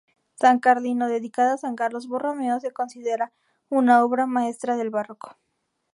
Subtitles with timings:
[0.33, 3.33] San Carlino, dedicada a San Carlos Borromeo, se considera
[3.69, 5.37] una obra maestra del Barroco.